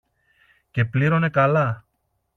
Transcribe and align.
Και 0.71 0.85
πλήρωνε 0.85 1.29
καλά. 1.29 1.85